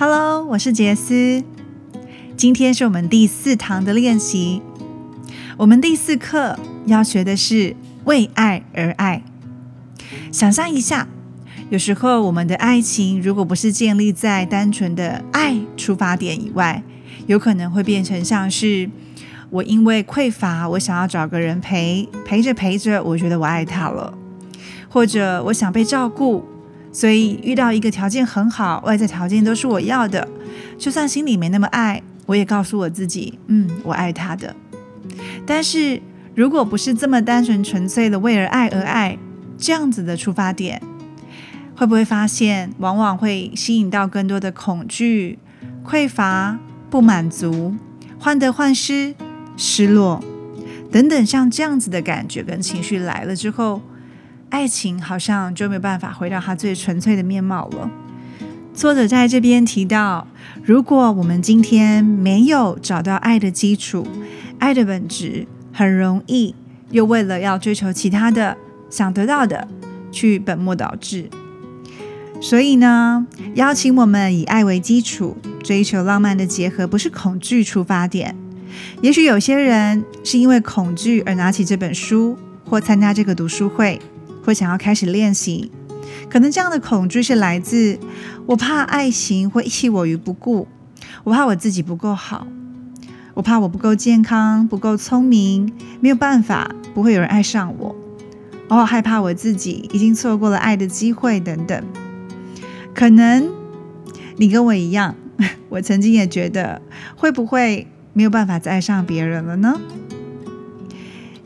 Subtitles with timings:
[0.00, 1.42] Hello，我是杰斯。
[2.36, 4.62] 今天是我们第四堂的练习。
[5.56, 7.74] 我们第四课要学的是
[8.04, 9.24] 为爱而爱。
[10.30, 11.08] 想象一下，
[11.70, 16.80] 有时候我们的爱情如果不是建立在单纯的爱出发点以外，
[17.26, 18.88] 有可能会变成像是
[19.50, 24.14] 我因为匮乏，我想要找个人陪，陪着陪着，我觉得我爱他了；
[24.88, 26.44] 或者我想被照顾。
[26.90, 30.26] 所以遇到一个条件很好，外在条件都是我要的，
[30.78, 34.54] 就算心里没那么爱，我也告诉我自己，嗯，我爱他的。
[35.46, 36.00] 但是
[36.34, 39.18] 如果不是这么单纯纯粹的为了爱而爱，
[39.58, 40.80] 这样子的出发点，
[41.76, 45.38] 会不会发现往往会吸引到更多的恐惧、
[45.84, 47.74] 匮乏、不满足、
[48.18, 49.14] 患得患失、
[49.56, 50.22] 失落
[50.90, 53.82] 等等像这样子的感觉跟情绪来了之后？
[54.50, 57.90] 爱情好像就没有办法回到它最纯粹的面貌了。
[58.72, 60.26] 作者在这边提到，
[60.64, 64.06] 如果我们今天没有找到爱的基础、
[64.58, 66.54] 爱的本质，很容易
[66.90, 68.56] 又为了要追求其他的、
[68.88, 69.68] 想得到的，
[70.10, 71.28] 去本末倒置。
[72.40, 78.36] 所以呢，邀请我们以爱为基础，追求浪漫的结合，不是恐惧出发点。
[79.02, 84.00] 也许有些人是因为恐惧而拿起这本书，或参加这个读书会。
[84.42, 85.70] 会想要开始练习，
[86.30, 87.98] 可能这样的恐惧是来自
[88.46, 90.66] 我怕爱情会弃我于不顾，
[91.24, 92.46] 我怕我自己不够好，
[93.34, 97.96] 我怕我不够健康、不够聪明，没有办法，不会有人爱上我，
[98.68, 101.84] 我好害怕我自己已经错过了爱的机会等等。
[102.94, 103.48] 可能
[104.36, 105.14] 你跟我一样，
[105.68, 106.82] 我曾经也觉得
[107.16, 109.80] 会不会没有办法再爱上别人了呢？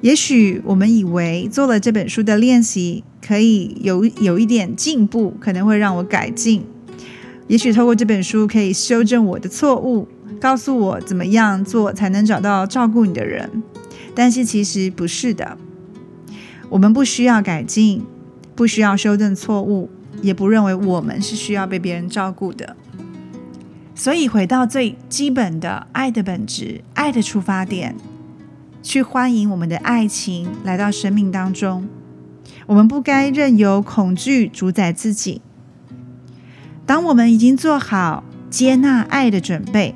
[0.00, 6.64] 也许我们以为做了这本书的练习，可以有有一点进步，可能会让我改进。
[7.48, 10.08] 也许透过这本书可以修正我的错误，
[10.40, 13.62] 告诉我怎么样做才能找到照顾你的人。
[14.14, 15.58] 但是其实不是的，
[16.70, 18.02] 我们不需要改进，
[18.54, 19.90] 不需要修正错误，
[20.22, 22.74] 也不认为我们是需要被别人照顾的。
[23.94, 27.94] 所以回到最基本的爱的本质，爱的出发点。
[28.82, 31.88] 去欢迎我们的爱情来到生命当中，
[32.66, 35.42] 我们不该任由恐惧主宰自己。
[36.86, 39.94] 当我们已经做好接纳爱的准备，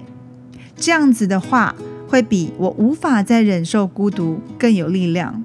[0.76, 1.74] 这样子的话，
[2.06, 5.42] 会比我无法再忍受孤独更有力量。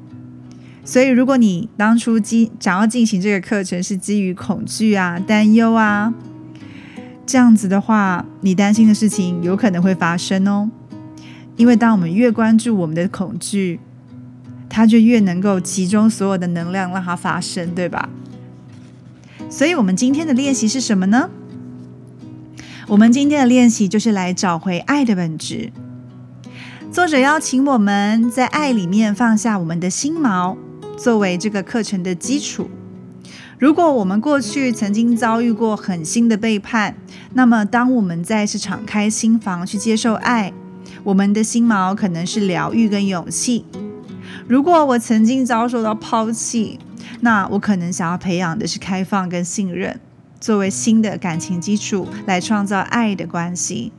[0.84, 6.14] 所以，如果你当初基想要进行这个课程是基于恐惧啊、担忧啊，
[7.26, 10.70] 这样子的话，你担心的事情有可能会发生哦。
[11.60, 13.82] 因为当我们越关注我们的恐惧，
[14.70, 18.08] 它就越能够集中所有的能量让它发生，对吧？
[19.50, 21.30] 所以，我们今天的练习是什么呢？
[22.88, 25.74] 我们今天的练习就是来找回爱的本质。
[26.94, 30.56] 作者邀请我们在爱里面放下我们的心锚，
[30.98, 32.70] 作为这个课程的基础。
[33.58, 36.96] 如果我们过去曾经遭遇过狠心的背叛，
[37.34, 40.54] 那么当我们再次敞开心房去接受爱。
[41.04, 43.66] 我们的心锚可能是疗愈跟勇气。
[44.48, 46.80] 如果我曾经遭受到抛弃，
[47.22, 50.00] 那我可能想要培养的是开放跟信任，
[50.40, 53.92] 作为新的感情基础来创造爱的关系。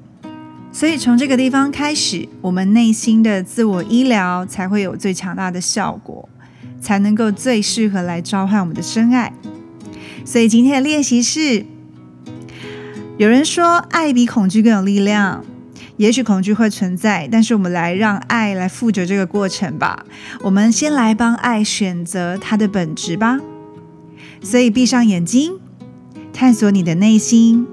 [0.72, 6.28] 所以从这个地方开始，我们内心的自我医疗才会有最强大的效果，
[6.80, 9.32] 才能够最适合来召唤我们的真爱。
[10.24, 11.66] 所以今天的练习是：
[13.18, 15.44] 有人说爱比恐惧更有力量。
[16.00, 20.06] 也许恐惧会存在，但是我们来让爱来负责这个过程吧。
[20.40, 23.38] 我们先来帮爱选择它的本质吧。
[24.42, 25.58] 所以闭上眼睛，
[26.32, 27.66] 探索你的内心，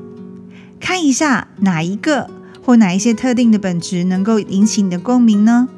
[0.78, 2.30] 看一下哪一个
[2.62, 5.70] 或哪一些特定的本质能够引起你的共鸣呢？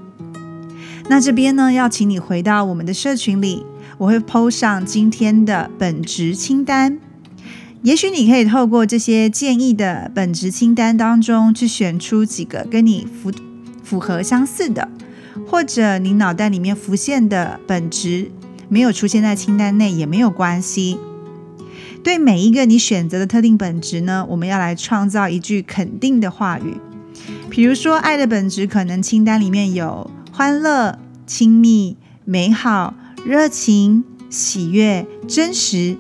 [1.08, 3.64] 那这边呢，要请你回到我们的社群里，
[4.00, 6.98] 我会 PO 上今天的本质清单。
[7.81, 13.31] 也许你可以透过这些建议的本质清单当中，去选出几个跟你符
[13.83, 14.89] 符合相似的，
[15.48, 18.31] 或者你脑袋里面浮现的本质
[18.68, 20.98] 没有出现在清单内也没有关系。
[22.04, 26.75] 对每一个你选择的特定本质呢，我们要来创造一句肯定的话语。
[27.50, 31.95] 比如说，爱的本质可能清单里面有欢乐、亲密、
[32.25, 32.94] 美好、
[33.25, 35.98] 热情、喜悦、真实。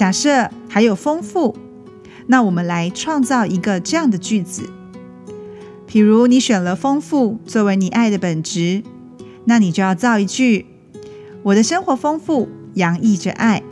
[0.00, 1.54] 假设还有丰富，
[2.26, 4.70] 那我们来创造一个这样的句子。
[5.86, 8.82] 比如你选了丰富作为你爱的本质，
[9.44, 10.64] 那你就要造一句：
[11.42, 13.62] 我的生活丰富，洋溢着爱。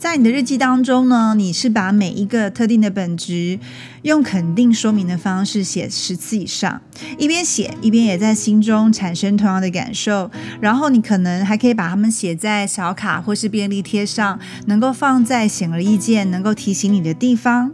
[0.00, 3.58] 在你的日记当中呢，你是把每一个特定的本质
[4.00, 6.80] 用肯定说明的方式写十次以上，
[7.18, 10.30] 一边写一边也在心中产生同样的感受。
[10.58, 17.72] 然后你可能还可以把它们写在小卡或是便利贴上，能够放在显而易见、能够提醒你的地方。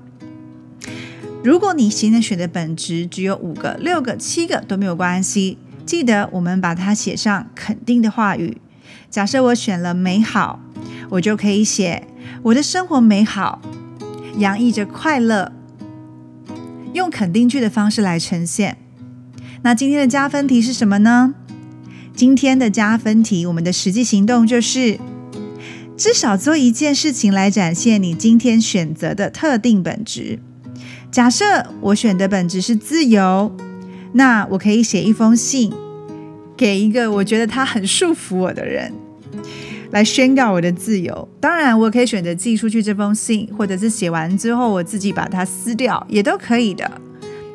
[1.44, 8.58] 如果你现在选的本质只有五个、六个、七个都没有关系，记得我们把它写上肯定的话语。
[9.08, 10.58] 假设我选了美好，
[11.10, 12.02] 我就可以写。
[12.42, 13.60] 我的生活美好，
[14.38, 15.52] 洋溢着快乐，
[16.92, 18.78] 用肯定句的方式来呈现。
[19.62, 21.34] 那今天的加分题是什么呢？
[22.14, 24.98] 今天的加分题，我们的实际行动就是
[25.96, 30.38] 至少做一件事情来展现你今天选择的特定本质。
[31.10, 33.54] 假设我选的本质是自由，
[34.12, 35.72] 那我可以写一封信
[36.56, 38.92] 给一个我觉得他很束缚我的人。
[39.96, 41.26] 来宣告我的自由。
[41.40, 47.00] 当然，我可以选择寄出去这封信，或者是写完之后我自己把它撕掉，也都可以的。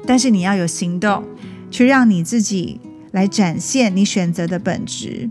[0.07, 1.23] 但是你要有行动，
[1.69, 2.79] 去让你自己
[3.11, 5.29] 来展现你选择的本质。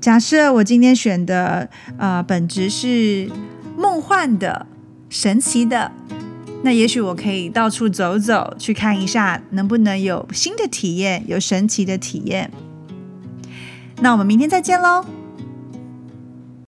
[0.00, 1.68] 假设我今天选的
[1.98, 3.28] 呃本质是
[3.76, 4.68] 梦幻的、
[5.08, 5.90] 神奇的，
[6.62, 12.52] 那也许我可以到处走走，去看一下能不能有新的体验，有神奇的体验。
[14.00, 15.04] 那我们明天再见喽。